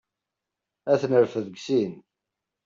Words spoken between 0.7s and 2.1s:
Ad t-nerfed deg sin.